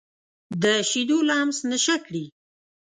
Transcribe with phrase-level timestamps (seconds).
[0.63, 2.25] د شیدو لمس نشه کړي